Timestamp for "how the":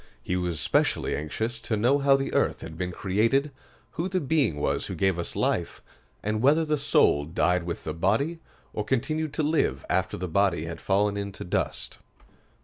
1.99-2.33